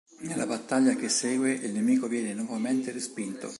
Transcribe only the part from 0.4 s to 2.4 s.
battaglia che segue il nemico viene